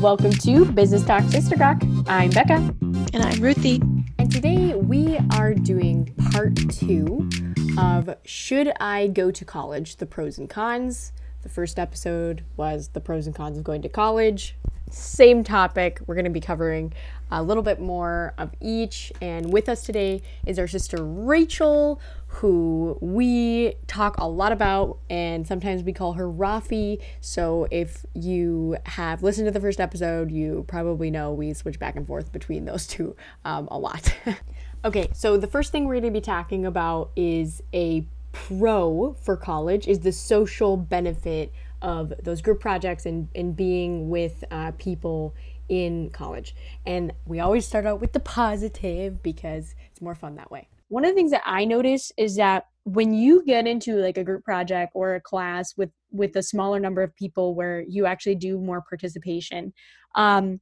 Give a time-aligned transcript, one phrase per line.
[0.00, 1.82] Welcome to Business Talk Sister Talk.
[2.06, 2.54] I'm Becca.
[2.54, 3.82] And I'm Ruthie.
[4.18, 7.28] And today we are doing part two
[7.76, 9.96] of Should I Go to College?
[9.96, 11.12] The pros and cons.
[11.42, 14.56] The first episode was the pros and cons of going to college.
[14.90, 16.00] Same topic.
[16.06, 16.92] We're going to be covering
[17.30, 19.12] a little bit more of each.
[19.22, 25.46] And with us today is our sister Rachel, who we talk a lot about, and
[25.46, 27.00] sometimes we call her Rafi.
[27.20, 31.96] So if you have listened to the first episode, you probably know we switch back
[31.96, 34.14] and forth between those two um, a lot.
[34.84, 39.36] okay, so the first thing we're going to be talking about is a pro for
[39.36, 41.52] college, is the social benefit
[41.82, 45.34] of those group projects and, and being with uh, people
[45.68, 46.54] in college.
[46.84, 50.68] And we always start out with the positive because it's more fun that way.
[50.88, 54.24] One of the things that I notice is that when you get into like a
[54.24, 58.34] group project or a class with with a smaller number of people where you actually
[58.34, 59.72] do more participation,
[60.16, 60.60] um,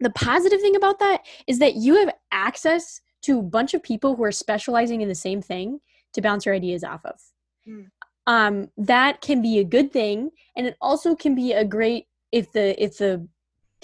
[0.00, 4.14] the positive thing about that is that you have access to a bunch of people
[4.14, 5.80] who are specializing in the same thing
[6.16, 7.20] to bounce your ideas off of.
[7.68, 7.86] Mm.
[8.26, 12.52] Um, that can be a good thing, and it also can be a great if
[12.52, 13.26] the if the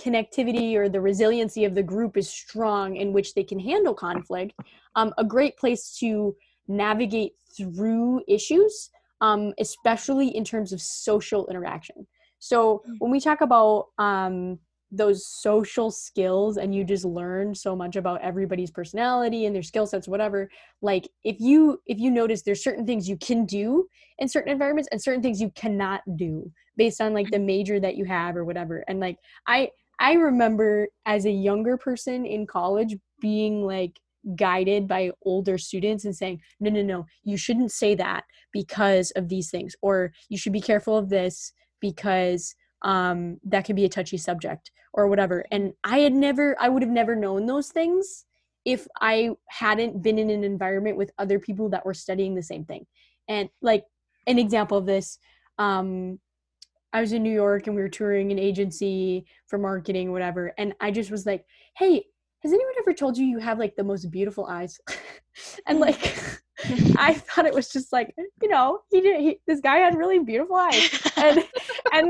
[0.01, 4.55] connectivity or the resiliency of the group is strong in which they can handle conflict
[4.97, 6.35] um, a great place to
[6.67, 12.07] navigate through issues um, especially in terms of social interaction
[12.39, 12.95] so mm.
[12.99, 14.59] when we talk about um,
[14.95, 19.87] those social skills and you just learn so much about everybody's personality and their skill
[19.87, 20.51] sets whatever
[20.83, 23.87] like if you if you notice there's certain things you can do
[24.19, 27.47] in certain environments and certain things you cannot do based on like the mm.
[27.47, 29.69] major that you have or whatever and like i
[30.03, 34.01] I remember as a younger person in college being like
[34.35, 39.29] guided by older students and saying, no, no, no, you shouldn't say that because of
[39.29, 43.89] these things, or you should be careful of this because um, that can be a
[43.89, 45.45] touchy subject or whatever.
[45.51, 48.27] And I had never, I would have never known those things
[48.65, 52.65] if I hadn't been in an environment with other people that were studying the same
[52.65, 52.87] thing.
[53.29, 53.85] And like
[54.27, 55.19] an example of this,
[55.59, 56.19] um,
[56.93, 60.53] I was in New York and we were touring an agency for marketing, whatever.
[60.59, 61.45] And I just was like,
[61.77, 62.05] hey,
[62.43, 64.79] has anyone ever told you you have like the most beautiful eyes?
[65.67, 66.01] and like,
[66.97, 70.19] I thought it was just like, you know, he did, he, this guy had really
[70.19, 70.91] beautiful eyes.
[71.17, 71.45] And,
[71.93, 72.09] and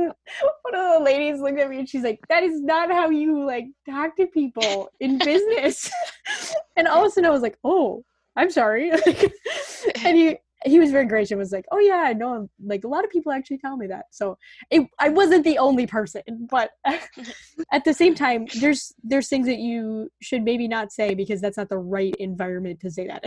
[0.62, 3.44] one of the ladies looked at me and she's like, that is not how you
[3.44, 5.90] like talk to people in business.
[6.76, 8.04] and all of a sudden I was like, oh,
[8.36, 8.90] I'm sorry.
[10.04, 12.88] and he, he was very gracious and was like oh yeah i know like a
[12.88, 14.38] lot of people actually tell me that so
[14.70, 16.70] it, i wasn't the only person but
[17.72, 21.56] at the same time there's there's things that you should maybe not say because that's
[21.56, 23.24] not the right environment to say that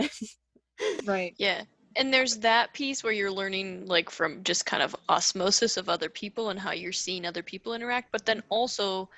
[1.04, 1.34] right.
[1.38, 1.62] Yeah.
[1.98, 6.10] And there's that piece where you're learning like from just kind of osmosis of other
[6.10, 9.08] people and how you're seeing other people interact but then also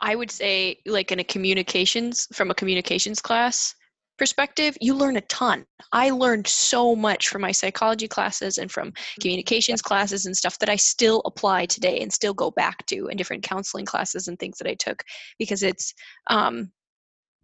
[0.00, 3.76] i would say like in a communications from a communications class
[4.18, 5.64] perspective, you learn a ton.
[5.92, 10.68] I learned so much from my psychology classes and from communications classes and stuff that
[10.68, 14.58] I still apply today and still go back to in different counseling classes and things
[14.58, 15.02] that I took
[15.38, 15.94] because it's
[16.28, 16.70] um,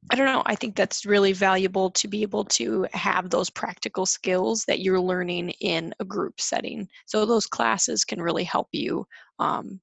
[0.08, 0.42] I don't know.
[0.46, 5.00] I think that's really valuable to be able to have those practical skills that you're
[5.00, 6.88] learning in a group setting.
[7.06, 9.06] So those classes can really help you
[9.38, 9.80] um,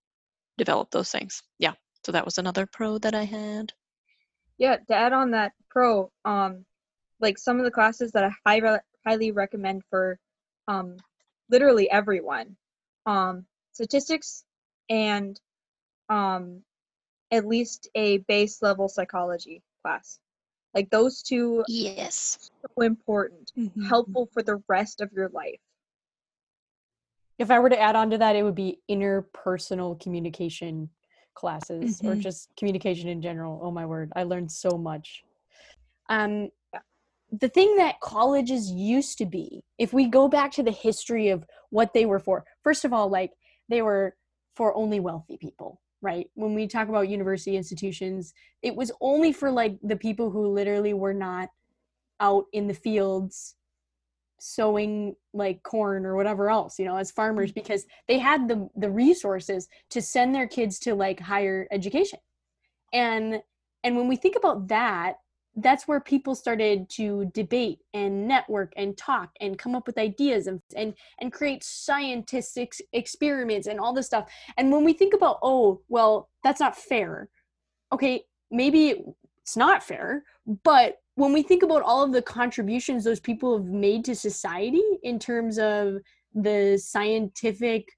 [0.57, 1.43] develop those things.
[1.59, 1.73] Yeah.
[2.05, 3.73] So that was another pro that I had.
[4.57, 4.77] Yeah.
[4.87, 6.65] To add on that pro, um,
[7.19, 10.19] like some of the classes that I high, highly recommend for
[10.67, 10.97] um,
[11.49, 12.57] literally everyone.
[13.05, 14.43] Um, statistics
[14.89, 15.39] and
[16.09, 16.63] um,
[17.31, 20.19] at least a base level psychology class.
[20.73, 23.85] Like those two, yes, so important, mm-hmm.
[23.85, 25.59] helpful for the rest of your life.
[27.39, 30.89] If I were to add on to that, it would be interpersonal communication
[31.35, 32.09] classes mm-hmm.
[32.09, 33.59] or just communication in general.
[33.63, 35.23] Oh my word, I learned so much.
[36.09, 36.49] Um,
[37.31, 41.45] the thing that colleges used to be, if we go back to the history of
[41.69, 43.31] what they were for, first of all, like
[43.69, 44.15] they were
[44.55, 46.29] for only wealthy people, right?
[46.35, 50.93] When we talk about university institutions, it was only for like the people who literally
[50.93, 51.49] were not
[52.19, 53.55] out in the fields
[54.39, 57.59] sowing like corn or whatever else you know as farmers mm-hmm.
[57.59, 62.19] because they had the the resources to send their kids to like higher education
[62.93, 63.41] and
[63.83, 65.15] and when we think about that
[65.57, 70.47] that's where people started to debate and network and talk and come up with ideas
[70.47, 74.29] and and, and create scientific experiments and all this stuff.
[74.57, 77.29] And when we think about oh well that's not fair.
[77.91, 79.03] Okay maybe
[79.41, 80.23] it's not fair
[80.63, 84.83] but when we think about all of the contributions those people have made to society
[85.03, 85.97] in terms of
[86.33, 87.89] the scientific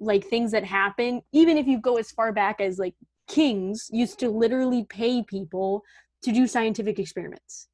[0.00, 2.94] like things that happen even if you go as far back as like
[3.26, 5.82] kings used to literally pay people
[6.22, 7.68] to do scientific experiments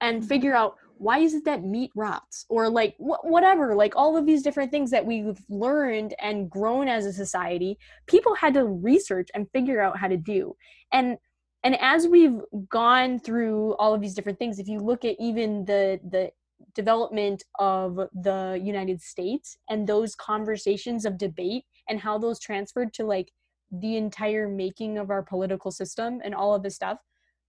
[0.00, 0.28] and mm-hmm.
[0.28, 4.26] figure out why is it that meat rots or like wh- whatever like all of
[4.26, 9.28] these different things that we've learned and grown as a society people had to research
[9.34, 10.54] and figure out how to do
[10.92, 11.16] and
[11.64, 15.64] and as we've gone through all of these different things if you look at even
[15.64, 16.30] the the
[16.74, 23.04] development of the united states and those conversations of debate and how those transferred to
[23.04, 23.30] like
[23.70, 26.98] the entire making of our political system and all of this stuff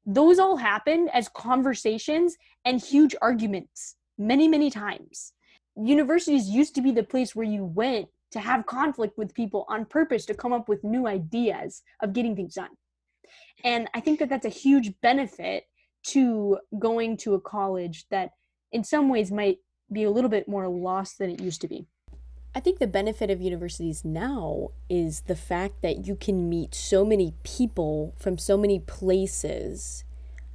[0.05, 2.35] those all happen as conversations
[2.65, 5.33] and huge arguments many many times.
[5.75, 9.85] Universities used to be the place where you went to have conflict with people on
[9.85, 12.69] purpose to come up with new ideas of getting things done.
[13.63, 15.63] And i think that that's a huge benefit
[16.03, 18.31] to going to a college that
[18.71, 19.57] in some ways might
[19.91, 21.87] be a little bit more lost than it used to be
[22.55, 27.05] I think the benefit of universities now is the fact that you can meet so
[27.05, 30.03] many people from so many places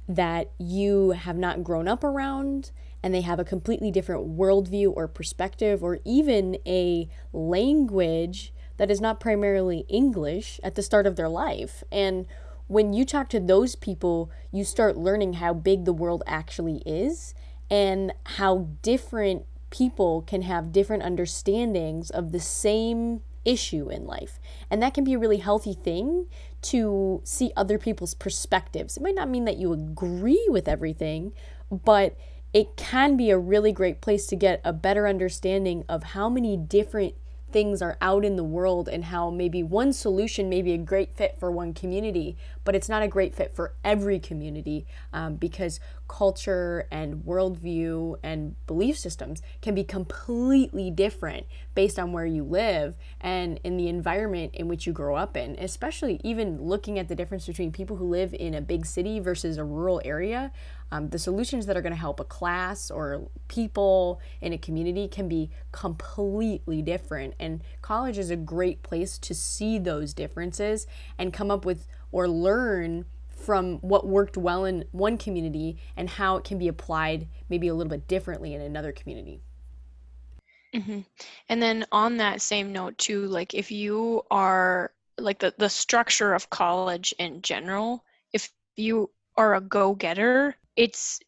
[0.07, 2.71] that you have not grown up around
[3.01, 8.99] and they have a completely different worldview or perspective or even a language that is
[8.99, 11.83] not primarily English at the start of their life.
[11.91, 12.25] And
[12.67, 17.33] when you talk to those people, you start learning how big the world actually is
[17.69, 19.45] and how different
[19.77, 24.39] people can have different understandings of the same issue in life.
[24.69, 26.27] And that can be a really healthy thing
[26.63, 28.95] to see other people's perspectives.
[28.95, 31.33] It might not mean that you agree with everything,
[31.69, 32.17] but
[32.53, 36.55] it can be a really great place to get a better understanding of how many
[36.55, 37.15] different
[37.51, 41.15] things are out in the world and how maybe one solution may be a great
[41.15, 45.79] fit for one community, but it's not a great fit for every community um, because
[46.07, 52.95] culture and worldview and belief systems can be completely different based on where you live
[53.21, 57.15] and in the environment in which you grow up in, especially even looking at the
[57.15, 60.51] difference between people who live in a big city versus a rural area.
[60.91, 65.07] Um, the solutions that are going to help a class or people in a community
[65.07, 67.33] can be completely different.
[67.39, 70.85] And college is a great place to see those differences
[71.17, 73.03] and come up with or learn
[73.35, 77.73] from what worked well in one community and how it can be applied maybe a
[77.73, 79.41] little bit differently in another community.
[80.73, 81.01] Mm-hmm.
[81.49, 86.33] And then on that same note too, like if you are like the, the structure
[86.33, 91.19] of college in general, if you are a go-getter, it's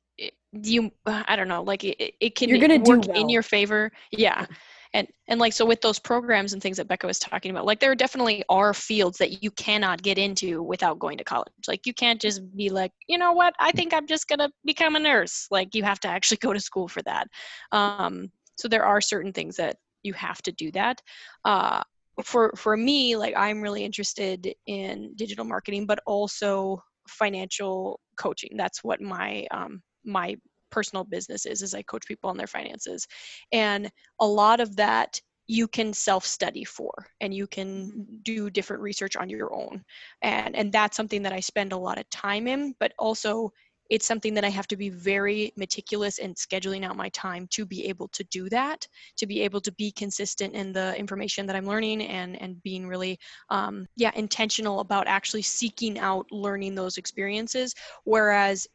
[0.54, 3.20] you I don't know, like it, it can You're gonna work well.
[3.20, 3.92] in your favor.
[4.12, 4.46] Yeah
[4.94, 7.80] and and like so with those programs and things that becca was talking about like
[7.80, 11.52] there definitely are fields that you cannot get into without going to college.
[11.68, 13.54] Like you can't just be like you know what?
[13.60, 15.48] I think i'm just to become a nurse.
[15.52, 17.28] Like you have to actually go to school for that.
[17.72, 21.02] Um, so there are certain things that you have to do that.
[21.46, 21.82] Uh,
[22.24, 28.52] for for me like i'm really interested in digital marketing but also financial coaching.
[28.56, 30.36] That's what my um, my
[30.70, 33.08] personal businesses as I coach people on their finances.
[33.52, 36.92] And a lot of that you can self-study for
[37.22, 38.02] and you can mm-hmm.
[38.24, 39.84] do different research on your own.
[40.22, 43.52] And and that's something that I spend a lot of time in, but also
[43.90, 47.66] it's something that I have to be very meticulous in scheduling out my time to
[47.66, 48.86] be able to do that,
[49.16, 52.88] to be able to be consistent in the information that I'm learning and and being
[52.88, 53.18] really
[53.50, 57.74] um, yeah intentional about actually seeking out learning those experiences.
[58.04, 58.68] Whereas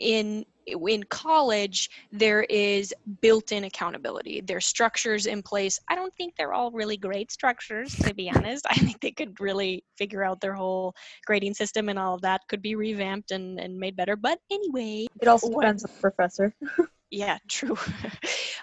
[0.00, 4.40] in in college there is built-in accountability.
[4.40, 5.80] There's structures in place.
[5.88, 8.66] I don't think they're all really great structures to be honest.
[8.70, 10.94] I think they could really figure out their whole
[11.26, 14.16] grading system and all of that could be revamped and, and made better.
[14.16, 16.54] But anyway it also depends on the professor
[17.10, 17.76] yeah true.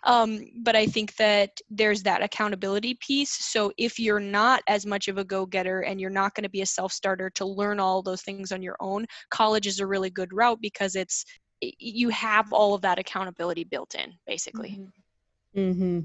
[0.04, 3.32] Um, but i think that there's that accountability piece.
[3.32, 6.62] So if you're not as much of a go-getter and you're not going to be
[6.62, 10.34] a self-starter to learn all those things on your own college is a really good
[10.34, 11.25] route because it's
[11.62, 14.80] you have all of that accountability built in basically.
[14.80, 15.60] Mm-hmm.
[15.60, 16.00] Mm-hmm.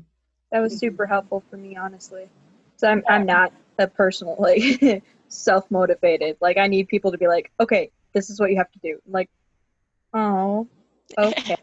[0.51, 2.29] that was super helpful for me honestly.
[2.77, 6.39] So i'm, I'm not a personal like self-motivated.
[6.41, 8.99] Like i need people to be like okay this is what you have to do.
[9.07, 9.31] I'm like
[10.15, 10.67] oh
[11.19, 11.57] okay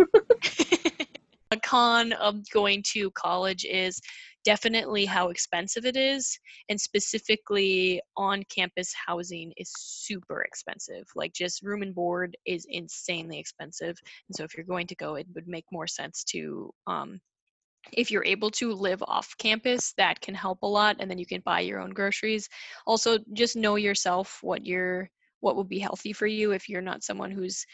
[1.50, 4.00] a con of going to college is
[4.44, 6.38] definitely how expensive it is
[6.68, 11.04] and specifically on campus housing is super expensive.
[11.14, 13.96] Like just room and board is insanely expensive
[14.28, 17.20] and so if you're going to go it would make more sense to um,
[17.92, 21.26] if you're able to live off campus that can help a lot and then you
[21.26, 22.48] can buy your own groceries.
[22.86, 27.02] Also just know yourself what you're what would be healthy for you if you're not
[27.02, 27.64] someone who's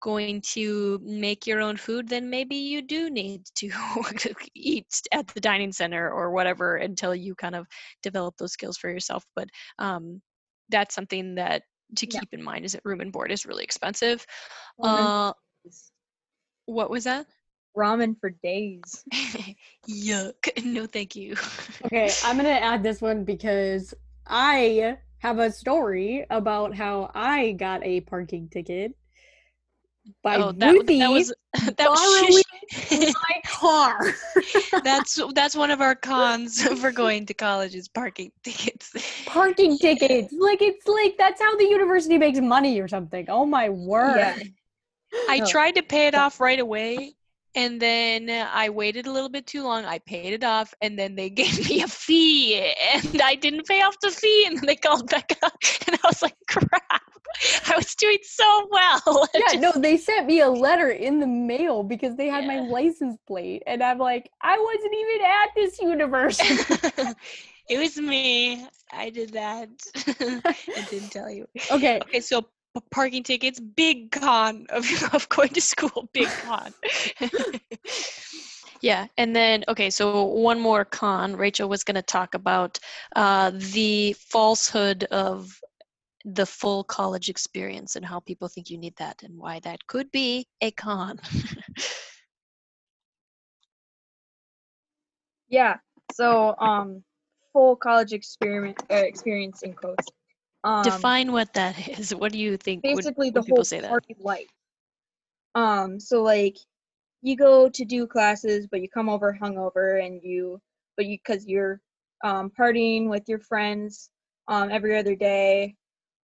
[0.00, 3.70] going to make your own food, then maybe you do need to
[4.54, 7.66] eat at the dining center or whatever until you kind of
[8.02, 9.24] develop those skills for yourself.
[9.34, 9.48] But
[9.78, 10.20] um,
[10.68, 11.62] that's something that
[11.96, 12.38] to keep yeah.
[12.38, 14.24] in mind is that room and board is really expensive.
[14.82, 15.32] Uh,
[16.66, 17.26] what was that?
[17.76, 19.04] Ramen for days.
[19.88, 20.48] Yuck.
[20.64, 21.34] No, thank you.
[21.84, 23.94] okay, I'm going to add this one because
[24.26, 28.94] I have a story about how I got a parking ticket
[30.22, 31.32] by oh, that, Ruthie that was
[31.76, 32.44] that was
[32.90, 34.14] my car.
[34.84, 39.24] that's that's one of our cons for going to college is parking tickets.
[39.26, 43.26] Parking tickets, like it's like that's how the university makes money or something.
[43.28, 44.18] Oh my word!
[44.18, 44.38] Yeah.
[45.28, 47.14] I tried to pay it off right away,
[47.54, 49.84] and then I waited a little bit too long.
[49.84, 53.82] I paid it off, and then they gave me a fee, and I didn't pay
[53.82, 55.56] off the fee, and then they called back up,
[55.86, 56.70] and I was like, "Crap!
[57.66, 59.60] I was doing so well." Yeah, Just...
[59.60, 62.60] no, they sent me a letter in the mail because they had yeah.
[62.60, 67.14] my license plate, and I'm like, I wasn't even at this university.
[67.68, 68.66] it was me.
[68.92, 69.68] I did that.
[69.96, 71.46] I didn't tell you.
[71.70, 71.98] Okay.
[72.00, 72.46] Okay, so
[72.80, 76.72] parking tickets big con of, of going to school big con.
[78.80, 81.36] Yeah and then okay so one more con.
[81.36, 82.78] Rachel was going to talk about
[83.16, 85.58] uh, the falsehood of
[86.26, 90.10] the full college experience and how people think you need that and why that could
[90.10, 91.18] be a con.
[95.48, 95.76] Yeah
[96.12, 97.04] so um
[97.52, 100.06] full college experience uh, experience in quotes
[100.64, 102.14] um, Define what that is.
[102.14, 102.82] What do you think?
[102.82, 104.24] Basically, would, the whole say party that?
[104.24, 104.48] life.
[105.54, 106.56] Um, so like,
[107.22, 110.60] you go to do classes, but you come over hungover, and you,
[110.96, 111.80] but you because you're
[112.24, 114.10] um, partying with your friends
[114.48, 115.74] um, every other day.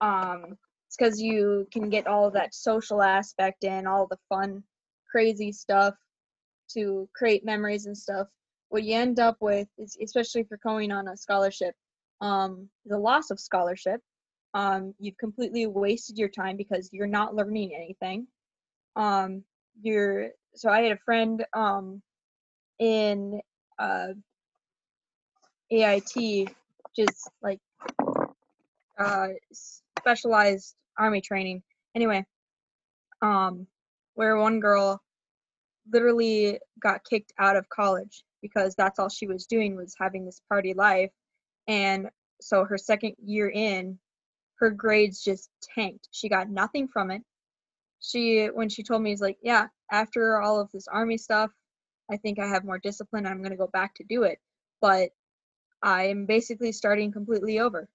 [0.00, 0.56] Um,
[0.88, 4.64] it's because you can get all of that social aspect in, all the fun,
[5.10, 5.94] crazy stuff
[6.72, 8.26] to create memories and stuff.
[8.70, 11.74] What you end up with is, especially if you're going on a scholarship,
[12.20, 14.00] um, the loss of scholarship
[14.54, 18.26] um, you've completely wasted your time because you're not learning anything.
[18.96, 19.44] Um,
[19.80, 22.02] you're so i had a friend um,
[22.78, 23.40] in
[23.78, 24.08] uh,
[25.70, 26.48] AIT
[26.96, 27.60] just like
[28.98, 31.62] uh, specialized army training.
[31.94, 32.24] Anyway
[33.22, 33.66] um,
[34.14, 35.00] where one girl
[35.92, 40.40] literally got kicked out of college because that's all she was doing was having this
[40.48, 41.10] party life.
[41.68, 42.08] And
[42.40, 43.98] so her second year in
[44.60, 46.08] her grades just tanked.
[46.12, 47.22] She got nothing from it.
[48.00, 51.50] She when she told me, "Is like, yeah, after all of this army stuff,
[52.10, 53.26] I think I have more discipline.
[53.26, 54.38] I'm going to go back to do it."
[54.80, 55.10] But
[55.82, 57.88] I'm basically starting completely over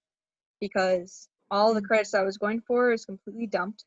[0.60, 1.86] because all the mm.
[1.86, 3.84] credits I was going for is completely dumped.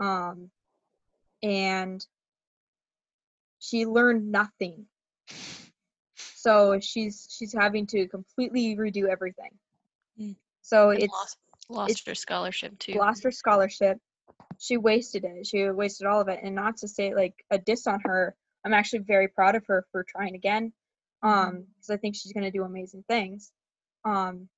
[0.00, 0.50] Um,
[1.42, 2.04] and
[3.58, 4.86] she learned nothing.
[6.34, 9.50] So she's she's having to completely redo everything.
[10.20, 10.36] Mm.
[10.62, 12.94] So it's lost Lost her scholarship too.
[12.94, 13.98] Lost her scholarship.
[14.58, 15.46] She wasted it.
[15.46, 16.40] She wasted all of it.
[16.42, 18.34] And not to say like a diss on her,
[18.64, 20.72] I'm actually very proud of her for trying again.
[21.22, 23.52] Um, because I think she's gonna do amazing things.
[24.04, 24.48] Um,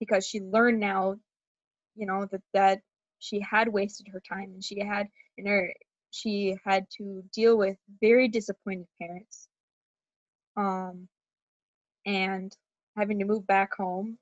[0.00, 1.16] because she learned now,
[1.96, 2.80] you know, that that
[3.18, 5.72] she had wasted her time and she had in her
[6.10, 9.48] she had to deal with very disappointed parents.
[10.56, 11.08] Um,
[12.06, 12.54] and
[12.96, 14.18] having to move back home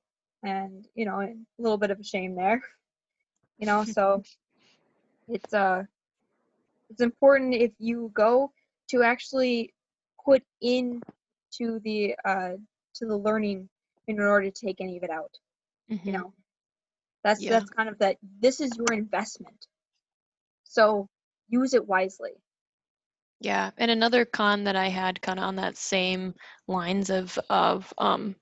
[0.48, 2.62] and you know a little bit of a shame there
[3.58, 4.22] you know so
[5.28, 5.82] it's uh
[6.90, 8.50] it's important if you go
[8.88, 9.72] to actually
[10.24, 11.00] put in
[11.52, 12.52] to the uh
[12.94, 13.68] to the learning
[14.08, 15.32] in order to take any of it out
[15.90, 16.06] mm-hmm.
[16.06, 16.32] you know
[17.24, 17.50] that's yeah.
[17.50, 19.66] that's kind of that this is your investment
[20.64, 21.08] so
[21.48, 22.32] use it wisely
[23.40, 26.34] yeah and another con that i had kind of on that same
[26.68, 28.34] lines of of um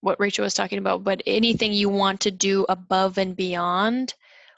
[0.00, 4.14] what Rachel was talking about, but anything you want to do above and beyond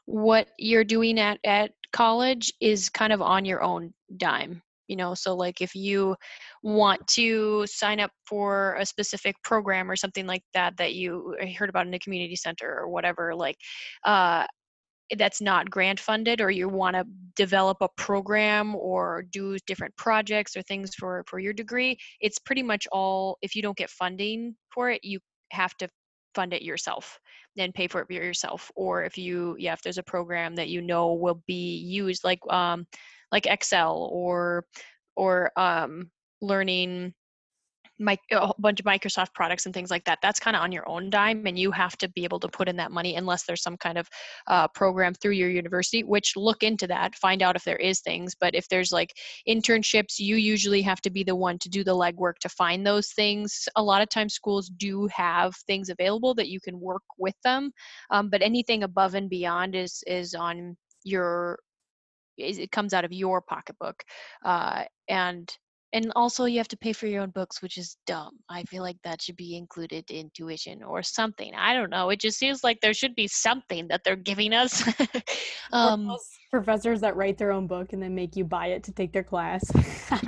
[0.07, 4.63] what you're doing at, at college is kind of on your own dime.
[4.89, 6.17] You know, so like if you
[6.63, 11.69] want to sign up for a specific program or something like that that you heard
[11.69, 13.57] about in the community center or whatever, like
[14.05, 14.47] uh,
[15.17, 17.05] that's not grant funded or you want to
[17.37, 22.63] develop a program or do different projects or things for for your degree it's pretty
[22.63, 25.19] much all if you don't get funding for it you
[25.51, 25.89] have to
[26.35, 27.19] fund it yourself
[27.57, 28.71] and pay for it yourself.
[28.77, 32.41] Or if you yeah if there's a program that you know will be used like
[32.51, 32.87] um
[33.33, 34.65] like excel or
[35.17, 36.11] or um
[36.41, 37.15] learning
[37.99, 40.19] my, a bunch of Microsoft products and things like that.
[40.23, 42.69] That's kind of on your own dime, and you have to be able to put
[42.69, 44.09] in that money unless there's some kind of
[44.47, 46.05] uh, program through your university.
[46.05, 48.35] Which look into that, find out if there is things.
[48.39, 49.15] But if there's like
[49.49, 53.11] internships, you usually have to be the one to do the legwork to find those
[53.13, 53.69] things.
[53.77, 57.73] A lot of times, schools do have things available that you can work with them,
[58.11, 61.59] um, but anything above and beyond is is on your
[62.39, 64.03] it comes out of your pocketbook
[64.45, 65.57] uh, and
[65.93, 68.39] and also you have to pay for your own books which is dumb.
[68.49, 71.53] I feel like that should be included in tuition or something.
[71.55, 72.11] I don't know.
[72.11, 74.83] It just seems like there should be something that they're giving us.
[75.71, 76.17] Um,
[76.51, 79.23] professors that write their own book and then make you buy it to take their
[79.23, 79.71] class.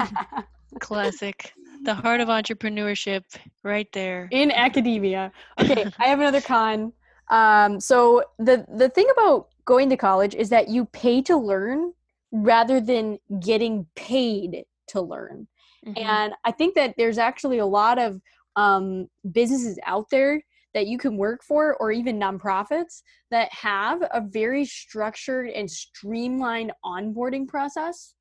[0.80, 1.54] Classic.
[1.82, 3.24] The heart of entrepreneurship
[3.62, 4.28] right there.
[4.30, 5.32] In academia.
[5.58, 6.92] Okay i have another con.
[7.30, 11.94] Um, so the the thing about going to college is that you pay to learn
[12.32, 15.46] rather than getting paid to learn.
[15.86, 16.02] Mm-hmm.
[16.04, 18.20] And I think that there's actually a lot of
[18.56, 20.42] um, businesses out there
[20.74, 26.72] that you can work for, or even nonprofits that have a very structured and streamlined
[26.84, 28.14] onboarding process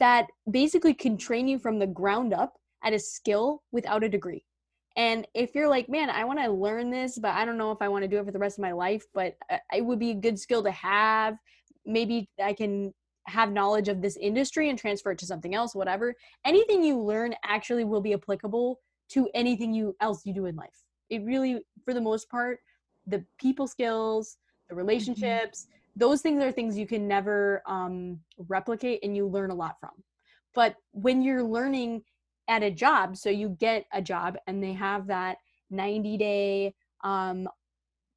[0.00, 2.54] that basically can train you from the ground up
[2.84, 4.44] at a skill without a degree.
[4.96, 7.78] And if you're like, man, I want to learn this, but I don't know if
[7.80, 9.98] I want to do it for the rest of my life, but uh, it would
[9.98, 11.36] be a good skill to have.
[11.86, 12.92] Maybe I can
[13.26, 16.14] have knowledge of this industry and transfer it to something else whatever
[16.44, 20.84] anything you learn actually will be applicable to anything you else you do in life
[21.10, 22.58] it really for the most part
[23.06, 24.36] the people skills
[24.68, 24.78] the mm-hmm.
[24.78, 26.00] relationships mm-hmm.
[26.00, 29.90] those things are things you can never um, replicate and you learn a lot from
[30.54, 32.02] but when you're learning
[32.48, 35.38] at a job so you get a job and they have that
[35.70, 37.48] 90 day um,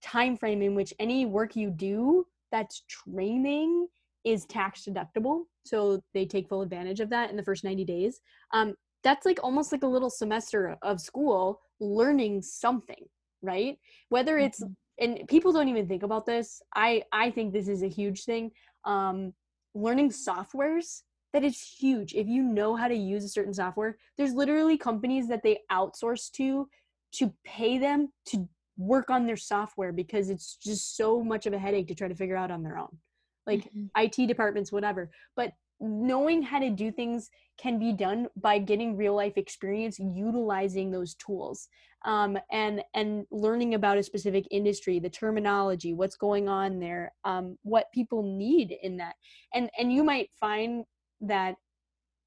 [0.01, 3.87] time frame in which any work you do that's training
[4.27, 5.43] is tax deductible.
[5.65, 8.19] So they take full advantage of that in the first 90 days.
[8.53, 13.05] Um, that's like almost like a little semester of school learning something,
[13.41, 13.77] right?
[14.10, 15.03] Whether it's mm-hmm.
[15.03, 16.62] and people don't even think about this.
[16.75, 18.51] I I think this is a huge thing.
[18.84, 19.34] Um,
[19.74, 22.15] learning softwares that is huge.
[22.15, 26.29] If you know how to use a certain software, there's literally companies that they outsource
[26.31, 26.67] to
[27.13, 31.60] to pay them to work on their software because it's just so much of a
[31.60, 32.98] headache to try to figure out on their own
[33.47, 33.85] like mm-hmm.
[33.95, 35.09] IT departments, whatever.
[35.35, 40.91] But knowing how to do things can be done by getting real life experience utilizing
[40.91, 41.67] those tools
[42.05, 47.57] um, and and learning about a specific industry the terminology what's going on there um,
[47.63, 49.15] what people need in that
[49.53, 50.83] and and you might find
[51.21, 51.55] that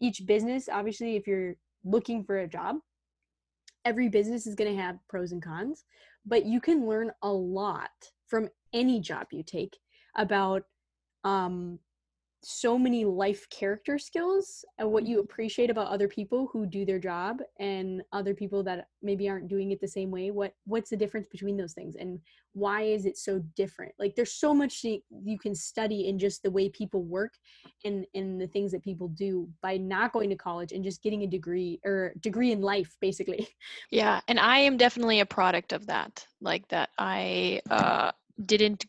[0.01, 1.55] each business obviously if you're
[1.85, 2.77] looking for a job
[3.85, 5.85] every business is going to have pros and cons
[6.27, 7.91] but you can learn a lot
[8.29, 9.77] from any job you take
[10.17, 10.63] about
[11.25, 11.79] um
[12.43, 15.25] so many life character skills and what you mm-hmm.
[15.25, 19.73] appreciate about other people who do their job and other people that maybe aren't doing
[19.73, 22.19] it the same way what what's the difference between those things and
[22.55, 26.51] why is it so different like there's so much you can study in just the
[26.51, 27.35] way people work
[27.85, 31.23] and and the things that people do by not going to college and just getting
[31.23, 33.47] a degree or degree in life basically
[33.91, 38.11] yeah and i am definitely a product of that like that i uh
[38.47, 38.87] didn't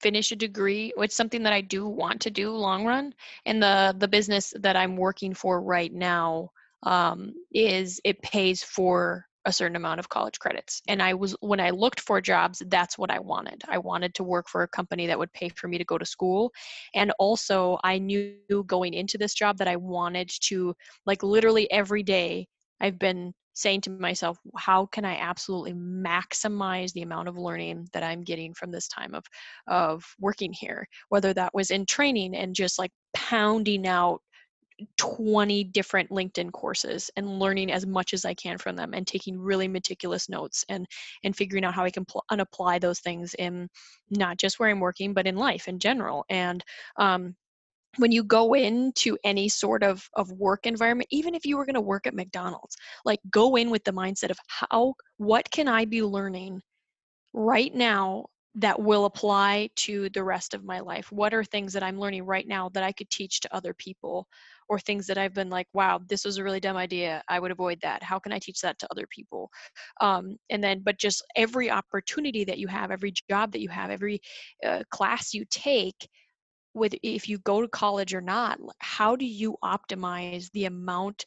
[0.00, 3.12] finish a degree it's something that i do want to do long run
[3.46, 6.50] and the the business that i'm working for right now
[6.84, 10.82] um, is it pays for a certain amount of college credits.
[10.88, 13.62] And i was when i looked for jobs that's what i wanted.
[13.68, 16.04] I wanted to work for a company that would pay for me to go to
[16.04, 16.52] school.
[16.94, 18.36] And also i knew
[18.66, 20.74] going into this job that i wanted to
[21.06, 22.46] like literally every day
[22.80, 28.02] i've been saying to myself how can i absolutely maximize the amount of learning that
[28.02, 29.24] i'm getting from this time of
[29.66, 30.86] of working here?
[31.08, 34.20] Whether that was in training and just like pounding out
[34.96, 39.38] 20 different linkedin courses and learning as much as i can from them and taking
[39.38, 40.86] really meticulous notes and
[41.22, 43.68] and figuring out how i can pl- and apply those things in
[44.08, 46.24] not just where i'm working but in life in general.
[46.30, 46.64] And
[46.96, 47.34] um,
[47.96, 51.74] when you go into any sort of, of work environment even if you were going
[51.74, 55.84] to work at mcdonald's like go in with the mindset of how what can i
[55.84, 56.60] be learning
[57.32, 58.24] right now
[58.56, 61.12] that will apply to the rest of my life?
[61.12, 64.26] What are things that i'm learning right now that i could teach to other people
[64.68, 67.22] or things that i've been like wow this was a really dumb idea.
[67.28, 68.02] I would avoid that.
[68.02, 69.50] How can i teach that to other people?
[70.00, 73.90] Um, and then but just every opportunity that you have every job that you have
[73.90, 74.20] every
[74.66, 76.08] uh, class you take
[76.74, 81.26] with if you go to college or not how do you optimize the amount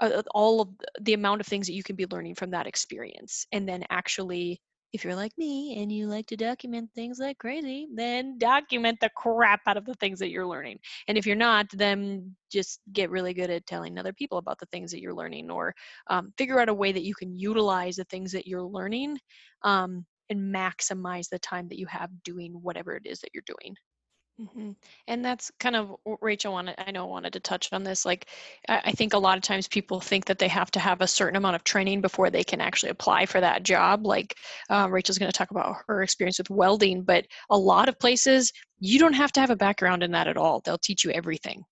[0.00, 0.68] uh, all of
[1.00, 4.60] the amount of things that you can be learning from that experience and then actually
[4.94, 9.10] if you're like me and you like to document things like crazy, then document the
[9.16, 10.78] crap out of the things that you're learning.
[11.08, 14.66] And if you're not, then just get really good at telling other people about the
[14.66, 15.74] things that you're learning or
[16.08, 19.18] um, figure out a way that you can utilize the things that you're learning
[19.62, 23.74] um, and maximize the time that you have doing whatever it is that you're doing.
[24.40, 24.72] Mm-hmm.
[25.06, 26.74] And that's kind of Rachel wanted.
[26.78, 28.04] I know wanted to touch on this.
[28.04, 28.26] Like,
[28.68, 31.36] I think a lot of times people think that they have to have a certain
[31.36, 34.04] amount of training before they can actually apply for that job.
[34.04, 34.36] Like,
[34.70, 38.52] um, Rachel's going to talk about her experience with welding, but a lot of places
[38.80, 40.60] you don't have to have a background in that at all.
[40.64, 41.62] They'll teach you everything.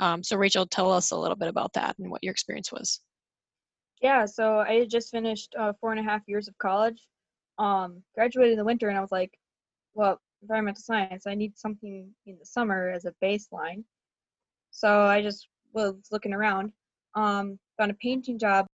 [0.00, 3.00] Um, so, Rachel, tell us a little bit about that and what your experience was.
[4.02, 7.00] Yeah, so I just finished uh, four and a half years of college.
[7.58, 9.30] Um, graduated in the winter, and I was like,
[9.94, 13.84] well environmental science, I need something in the summer as a baseline.
[14.70, 16.72] So I just was looking around,
[17.14, 18.66] um, found a painting job.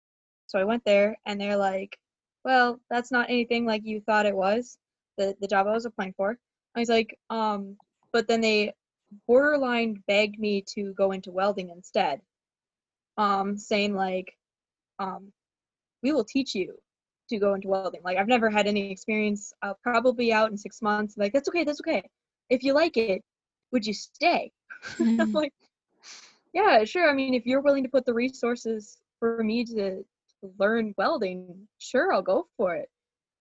[0.47, 1.97] So I went there and they're like,
[2.45, 4.77] well, that's not anything like you thought it was,
[5.17, 6.39] the, the job I was applying for.
[6.75, 7.77] I was like, um,
[8.13, 8.73] but then they
[9.27, 12.21] borderline begged me to go into welding instead,
[13.17, 14.37] um, saying like,
[14.99, 15.33] um,
[16.03, 16.75] we will teach you
[17.29, 18.01] to go into welding.
[18.05, 19.53] Like I've never had any experience.
[19.63, 21.17] I'll probably out in six months.
[21.17, 21.65] Like that's okay.
[21.65, 22.03] That's okay.
[22.51, 23.23] If you like it,
[23.73, 24.53] would you stay?
[24.99, 25.21] Mm-hmm.
[25.21, 25.53] I'm like,
[26.53, 27.09] yeah, sure.
[27.09, 31.69] I mean, if you're willing to put the resources for me to, to learn welding,
[31.79, 32.89] sure, I'll go for it.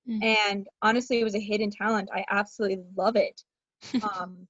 [0.08, 0.24] Mm-hmm.
[0.24, 2.10] And honestly, it was a hidden talent.
[2.14, 3.42] I absolutely love it.
[4.04, 4.48] um,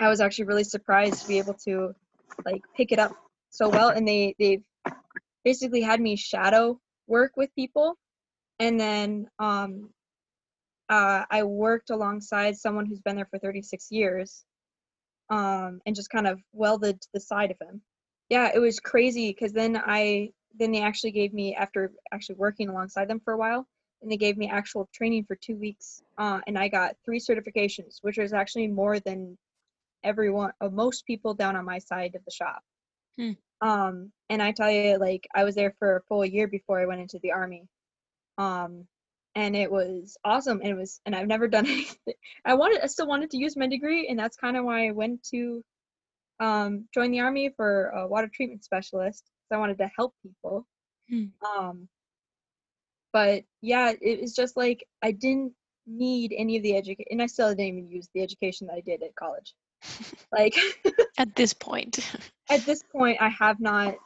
[0.00, 1.94] I was actually really surprised to be able to
[2.44, 3.12] like pick it up
[3.50, 3.90] so well.
[3.90, 4.64] And they they've
[5.44, 7.96] basically had me shadow work with people
[8.60, 9.90] and then um,
[10.90, 14.44] uh, I worked alongside someone who's been there for 36 years
[15.30, 17.80] um, and just kind of welded to the side of him.
[18.28, 22.68] Yeah, it was crazy because then I then they actually gave me after actually working
[22.68, 23.66] alongside them for a while,
[24.02, 27.98] and they gave me actual training for two weeks, uh, and I got three certifications,
[28.02, 29.38] which was actually more than
[30.02, 32.62] everyone, uh, most people down on my side of the shop.
[33.16, 33.32] Hmm.
[33.60, 36.86] Um, and I tell you, like I was there for a full year before I
[36.86, 37.68] went into the army,
[38.38, 38.86] um,
[39.34, 40.60] and it was awesome.
[40.60, 42.14] And it was, and I've never done anything.
[42.44, 44.90] I wanted, I still wanted to use my degree, and that's kind of why I
[44.92, 45.62] went to
[46.40, 49.24] um, join the army for a water treatment specialist.
[49.48, 50.66] So I wanted to help people.
[51.08, 51.24] Hmm.
[51.44, 51.88] Um,
[53.12, 55.52] but yeah, it was just like I didn't
[55.86, 58.80] need any of the education, and I still didn't even use the education that I
[58.80, 59.54] did at college.
[60.32, 60.56] like
[61.18, 61.98] at this point,
[62.48, 63.96] at this point, I have not.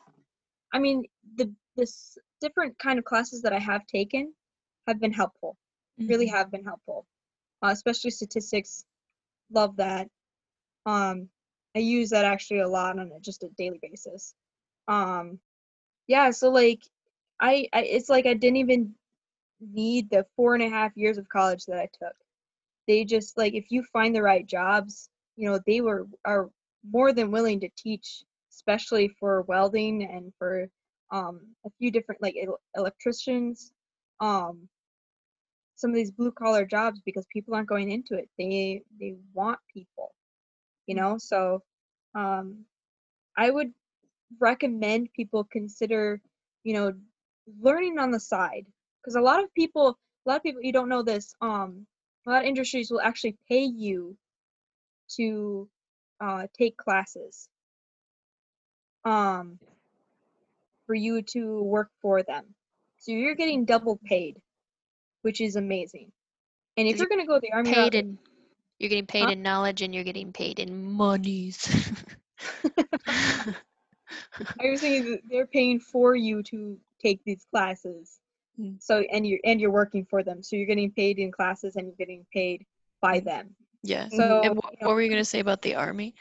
[0.72, 1.04] I mean,
[1.36, 4.32] the this different kind of classes that I have taken
[4.86, 5.56] have been helpful.
[6.00, 6.10] Mm-hmm.
[6.10, 7.06] Really have been helpful.
[7.62, 8.84] Uh, especially statistics.
[9.52, 10.08] Love that.
[10.86, 11.28] Um,
[11.74, 14.34] I use that actually a lot on a, just a daily basis.
[14.86, 15.38] Um,
[16.06, 16.82] yeah, so like
[17.40, 18.94] I, I it's like I didn't even
[19.60, 22.14] need the four and a half years of college that I took.
[22.86, 26.50] They just like if you find the right jobs, you know, they were are
[26.88, 30.68] more than willing to teach, especially for welding and for
[31.14, 33.72] um, a few different like el- electricians,
[34.20, 34.68] um,
[35.76, 38.28] some of these blue collar jobs because people aren't going into it.
[38.36, 40.12] They they want people,
[40.86, 41.16] you know.
[41.18, 41.62] So
[42.16, 42.64] um,
[43.36, 43.72] I would
[44.40, 46.20] recommend people consider,
[46.64, 46.92] you know,
[47.60, 48.66] learning on the side
[49.00, 49.96] because a lot of people,
[50.26, 51.34] a lot of people, you don't know this.
[51.40, 51.86] Um,
[52.26, 54.16] a lot of industries will actually pay you
[55.16, 55.68] to
[56.20, 57.48] uh, take classes.
[59.04, 59.58] Um,
[60.86, 62.44] for you to work for them.
[62.98, 64.40] So you're getting double paid,
[65.22, 66.10] which is amazing.
[66.76, 68.18] And if you're going to go the army paid route, in,
[68.78, 69.30] you're getting paid huh?
[69.30, 71.68] in knowledge and you're getting paid in monies.
[73.06, 78.18] I was saying they're paying for you to take these classes.
[78.60, 78.80] Mm.
[78.80, 80.42] So and you're and you're working for them.
[80.42, 82.64] So you're getting paid in classes and you're getting paid
[83.00, 83.54] by them.
[83.82, 84.08] Yeah.
[84.08, 86.14] So and what, you know, what were you gonna say about the army?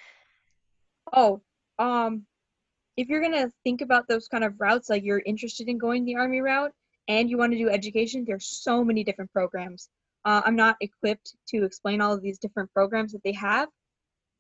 [1.12, 1.42] Oh,
[1.80, 2.26] um,
[2.98, 6.06] if you're going to think about those kind of routes, like you're interested in going
[6.06, 6.72] the Army route
[7.08, 9.90] and you want to do education, there's so many different programs.
[10.26, 13.68] Uh, I'm not equipped to explain all of these different programs that they have,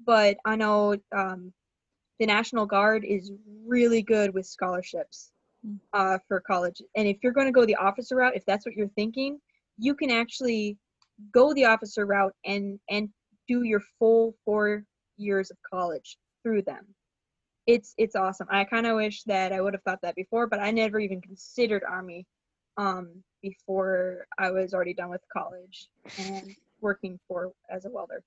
[0.05, 1.51] but I know um,
[2.19, 3.31] the National Guard is
[3.65, 5.31] really good with scholarships
[5.65, 5.75] hmm.
[5.91, 6.81] uh, for college.
[6.95, 9.39] And if you're going to go the officer route, if that's what you're thinking,
[9.77, 10.77] you can actually
[11.31, 13.09] go the officer route and and
[13.47, 14.83] do your full four
[15.17, 16.85] years of college through them
[17.67, 18.47] it's it's awesome.
[18.49, 21.21] I kind of wish that I would have thought that before, but I never even
[21.21, 22.25] considered army
[22.77, 28.23] um, before I was already done with college and working for as a welder.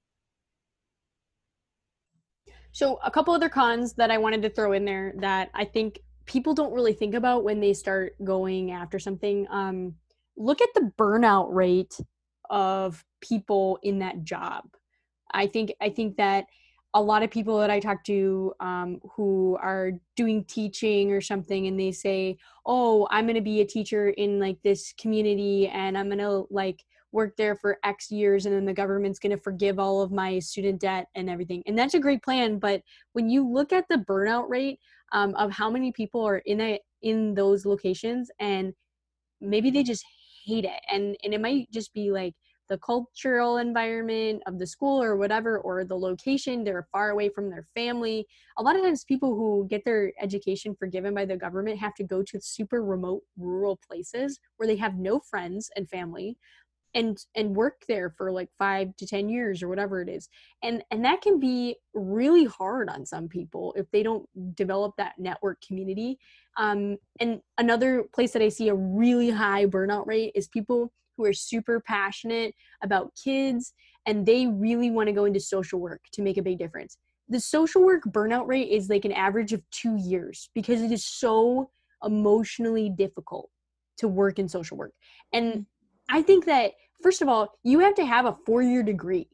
[2.73, 6.01] So a couple other cons that I wanted to throw in there that I think
[6.27, 9.47] people don't really think about when they start going after something.
[9.51, 9.95] Um,
[10.37, 11.99] look at the burnout rate
[12.51, 14.65] of people in that job.
[15.33, 16.47] I think I think that
[16.97, 21.67] a lot of people that I talk to um, who are doing teaching or something,
[21.67, 25.99] and they say, "Oh, I'm going to be a teacher in like this community, and
[25.99, 26.83] I'm going to like
[27.13, 30.39] work there for X years, and then the government's going to forgive all of my
[30.39, 32.81] student debt and everything." And that's a great plan, but
[33.13, 34.81] when you look at the burnout rate
[35.13, 38.73] um, of how many people are in a in those locations, and
[39.43, 40.05] maybe they just
[40.47, 42.35] hate it, and and it might just be like
[42.69, 47.51] the cultural environment of the school or whatever or the location they're far away from
[47.51, 48.27] their family.
[48.59, 52.05] A lot of times people who get their education forgiven by the government have to
[52.05, 56.37] go to super remote rural places where they have no friends and family
[56.95, 60.29] and and work there for like 5 to 10 years or whatever it is.
[60.63, 64.27] And and that can be really hard on some people if they don't
[64.57, 66.19] develop that network community.
[66.57, 71.25] Um, and another place that i see a really high burnout rate is people who
[71.25, 73.73] are super passionate about kids
[74.07, 76.97] and they really want to go into social work to make a big difference.
[77.29, 81.05] The social work burnout rate is like an average of two years because it is
[81.05, 81.71] so
[82.05, 83.51] emotionally difficult
[83.99, 84.93] to work in social work.
[85.33, 85.67] And mm.
[86.09, 89.29] I think that, first of all, you have to have a four year degree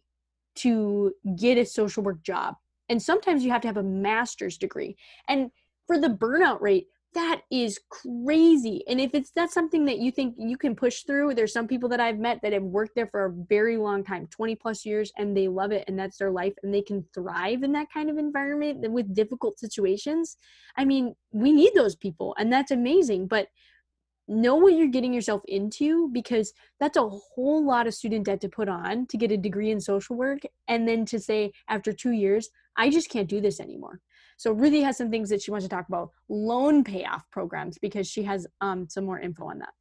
[0.57, 2.55] to get a social work job.
[2.89, 4.97] And sometimes you have to have a master's degree.
[5.29, 5.51] And
[5.87, 10.35] for the burnout rate, that is crazy and if it's that's something that you think
[10.39, 13.27] you can push through there's some people that i've met that have worked there for
[13.27, 16.55] a very long time 20 plus years and they love it and that's their life
[16.63, 20.37] and they can thrive in that kind of environment with difficult situations.
[20.77, 23.49] I mean we need those people and that's amazing but
[24.29, 28.49] know what you're getting yourself into because that's a whole lot of student debt to
[28.49, 32.13] put on to get a degree in social work and then to say after two
[32.13, 34.01] years i just can't do this anymore
[34.43, 38.09] so Ruthie has some things that she wants to talk about loan payoff programs because
[38.09, 39.73] she has um, some more info on that.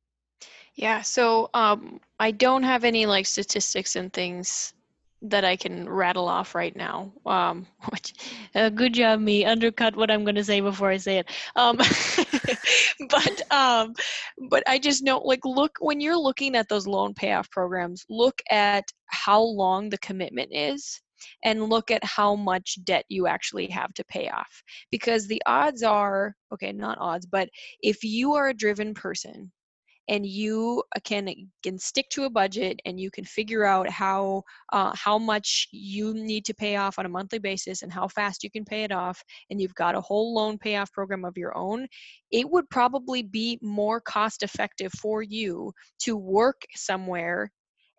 [0.75, 4.75] Yeah, so um, I don't have any like statistics and things
[5.23, 7.11] that I can rattle off right now.
[7.25, 8.13] Um, which,
[8.53, 9.45] uh, good job, me.
[9.45, 11.31] Undercut what I'm going to say before I say it.
[11.55, 11.77] Um,
[13.09, 13.95] but um,
[14.47, 18.39] but I just know, like, look when you're looking at those loan payoff programs, look
[18.51, 21.01] at how long the commitment is
[21.43, 24.63] and look at how much debt you actually have to pay off.
[24.91, 27.49] Because the odds are okay, not odds, but
[27.81, 29.51] if you are a driven person
[30.07, 31.29] and you uh, can
[31.63, 36.13] can stick to a budget and you can figure out how uh, how much you
[36.13, 38.91] need to pay off on a monthly basis and how fast you can pay it
[38.91, 41.87] off and you've got a whole loan payoff program of your own
[42.31, 47.51] it would probably be more cost effective for you to work somewhere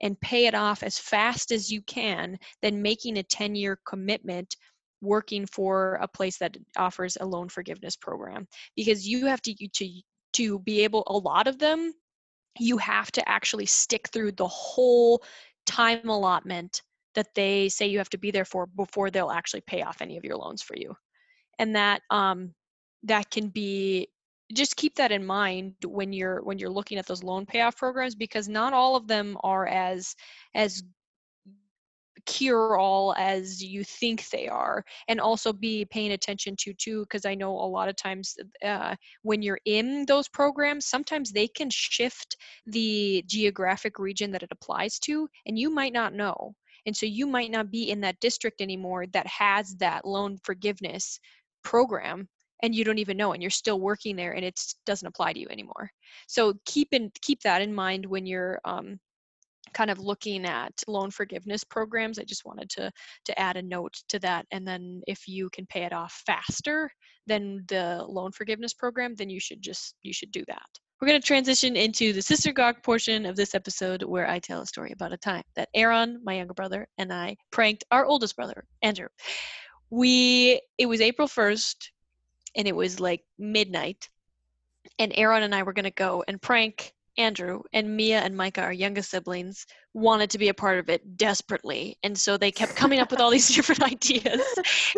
[0.02, 4.56] and pay it off as fast as you can than making a 10 year commitment
[5.00, 8.46] working for a place that offers a loan forgiveness program.
[8.76, 9.88] Because you have to to
[10.34, 11.92] to be able a lot of them
[12.58, 15.22] you have to actually stick through the whole
[15.66, 16.82] time allotment
[17.14, 20.16] that they say you have to be there for before they'll actually pay off any
[20.16, 20.94] of your loans for you.
[21.58, 22.54] And that um
[23.04, 24.08] that can be
[24.52, 28.14] just keep that in mind when you're when you're looking at those loan payoff programs
[28.14, 30.14] because not all of them are as
[30.54, 30.82] as
[32.26, 34.84] cure all as you think they are.
[35.08, 38.94] And also be paying attention to too because i know a lot of times uh,
[39.22, 42.36] when you're in those programs sometimes they can shift
[42.66, 46.54] the geographic region that it applies to and you might not know.
[46.84, 51.20] And so you might not be in that district anymore that has that loan forgiveness
[51.62, 52.28] program
[52.62, 55.40] and you don't even know and you're still working there and it doesn't apply to
[55.40, 55.90] you anymore.
[56.29, 58.98] So keep in keep that in mind when you're um,
[59.75, 62.18] kind of looking at loan forgiveness programs.
[62.18, 62.90] I just wanted to
[63.25, 66.90] to add a note to that and then if you can pay it off faster
[67.27, 70.66] than the loan forgiveness program then you should just you should do that.
[71.01, 74.61] We're going to transition into the sister gawk portion of this episode where i tell
[74.61, 78.37] a story about a time that aaron my younger brother and i pranked our oldest
[78.37, 79.09] brother andrew.
[79.90, 81.90] We it was april 1st
[82.56, 84.08] and it was like midnight
[84.98, 88.62] and aaron and i were going to go and prank andrew and mia and micah
[88.62, 92.74] our youngest siblings wanted to be a part of it desperately and so they kept
[92.74, 94.42] coming up with all these different ideas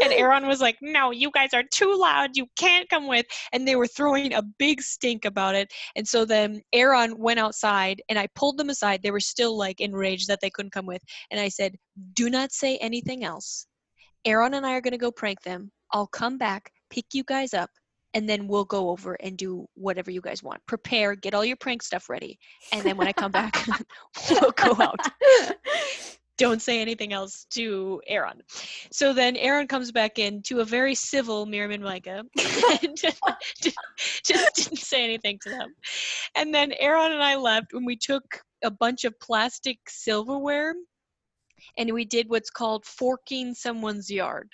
[0.00, 3.66] and aaron was like no you guys are too loud you can't come with and
[3.66, 8.16] they were throwing a big stink about it and so then aaron went outside and
[8.16, 11.40] i pulled them aside they were still like enraged that they couldn't come with and
[11.40, 11.74] i said
[12.14, 13.66] do not say anything else.
[14.24, 15.70] Aaron and i are going to go prank them.
[15.92, 17.70] I'll come back pick you guys up
[18.14, 20.64] and then we'll go over and do whatever you guys want.
[20.66, 22.38] Prepare, get all your prank stuff ready,
[22.72, 23.66] and then when I come back,
[24.30, 25.00] we'll go out.
[26.37, 28.40] don't say anything else to Aaron.
[28.90, 32.24] So then Aaron comes back in to a very civil Miriam and Micah
[32.83, 33.20] and just
[34.24, 35.74] didn't say anything to them.
[36.35, 38.24] And then Aaron and I left when we took
[38.64, 40.74] a bunch of plastic silverware
[41.78, 44.50] and we did what's called forking someone's yard.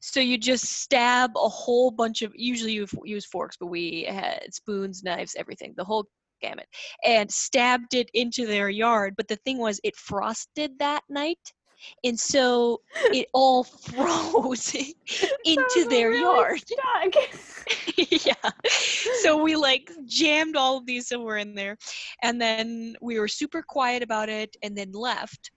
[0.00, 4.52] So you just stab a whole bunch of, usually you use forks, but we had
[4.52, 6.06] spoons, knives, everything, the whole
[6.40, 6.66] gamut,
[7.04, 9.14] and stabbed it into their yard.
[9.16, 11.38] But the thing was, it frosted that night.
[12.04, 12.80] And so
[13.12, 14.74] it all froze
[15.44, 16.62] into their really yard.
[18.26, 18.50] yeah.
[19.20, 21.76] So we like jammed all of these somewhere in there.
[22.22, 25.50] And then we were super quiet about it and then left.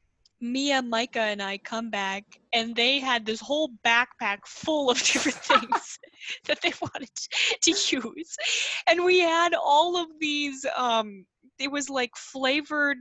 [0.43, 5.38] Mia, Micah, and I come back, and they had this whole backpack full of different
[5.38, 5.99] things
[6.45, 7.10] that they wanted
[7.62, 8.36] to use.
[8.88, 11.25] And we had all of these, um,
[11.60, 12.97] it was like flavored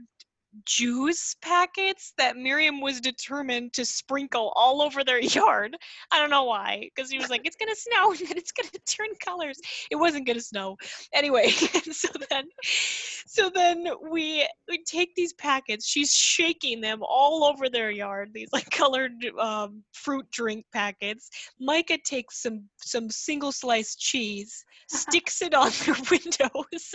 [0.65, 5.75] juice packets that Miriam was determined to sprinkle all over their yard.
[6.11, 8.69] I don't know why, because he was like, it's gonna snow and then it's gonna
[8.87, 9.59] turn colors.
[9.91, 10.77] It wasn't gonna snow.
[11.13, 11.49] Anyway,
[11.91, 17.91] so then so then we we take these packets, she's shaking them all over their
[17.91, 21.29] yard, these like colored um, fruit drink packets.
[21.59, 26.93] Micah takes some some single sliced cheese, sticks it on their windows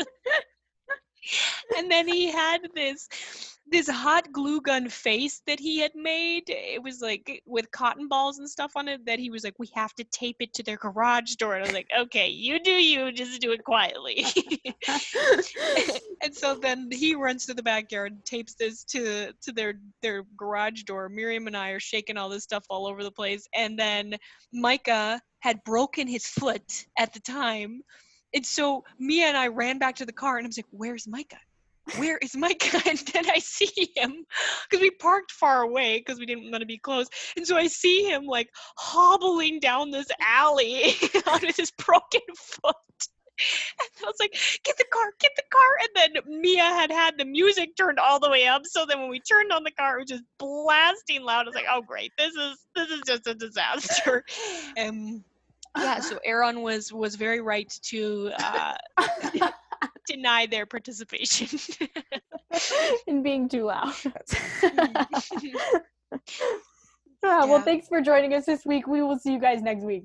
[1.77, 3.09] and then he had this
[3.71, 6.45] this hot glue gun face that he had made.
[6.47, 9.69] It was like with cotton balls and stuff on it that he was like, we
[9.75, 11.55] have to tape it to their garage door.
[11.55, 14.25] And I was like, okay, you do you, just do it quietly.
[16.23, 20.83] and so then he runs to the backyard, tapes this to to their their garage
[20.85, 21.09] door.
[21.09, 23.47] Miriam and I are shaking all this stuff all over the place.
[23.55, 24.17] And then
[24.53, 27.83] Micah had broken his foot at the time
[28.35, 31.07] and so Mia and I ran back to the car and I was like, where's
[31.07, 31.41] Micah?
[31.97, 32.83] Where is Micah?
[32.89, 34.25] And then I see him
[34.69, 37.09] because we parked far away because we didn't want to be close.
[37.37, 40.95] And so I see him like hobbling down this alley
[41.27, 42.75] on his broken foot.
[43.41, 45.79] And I was like, get the car, get the car.
[45.81, 48.63] And then Mia had had the music turned all the way up.
[48.67, 51.43] So then when we turned on the car, it was just blasting loud.
[51.43, 54.25] I was like, oh great, this is this is just a disaster.
[54.77, 55.25] And um,
[55.77, 58.75] yeah so aaron was was very right to uh,
[60.07, 61.59] deny their participation.
[63.07, 63.93] In being too loud.
[67.23, 67.45] Yeah.
[67.45, 68.87] well thanks for joining us this week.
[68.87, 70.05] We will see you guys next week